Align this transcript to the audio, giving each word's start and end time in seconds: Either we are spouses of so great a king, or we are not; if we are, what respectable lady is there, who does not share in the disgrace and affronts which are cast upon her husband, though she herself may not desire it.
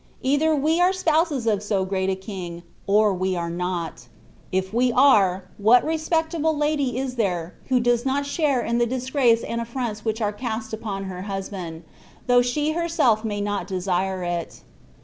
Either 0.23 0.55
we 0.55 0.81
are 0.81 0.91
spouses 0.91 1.45
of 1.45 1.61
so 1.61 1.85
great 1.85 2.09
a 2.09 2.15
king, 2.15 2.63
or 2.87 3.13
we 3.13 3.35
are 3.35 3.51
not; 3.51 4.07
if 4.51 4.73
we 4.73 4.91
are, 4.93 5.43
what 5.59 5.83
respectable 5.85 6.57
lady 6.57 6.97
is 6.97 7.17
there, 7.17 7.53
who 7.67 7.79
does 7.79 8.03
not 8.03 8.25
share 8.25 8.61
in 8.63 8.79
the 8.79 8.87
disgrace 8.87 9.43
and 9.43 9.61
affronts 9.61 10.03
which 10.03 10.19
are 10.19 10.33
cast 10.33 10.73
upon 10.73 11.03
her 11.03 11.21
husband, 11.29 11.83
though 12.25 12.41
she 12.41 12.71
herself 12.71 13.23
may 13.23 13.39
not 13.41 13.67
desire 13.67 14.23
it. 14.23 14.63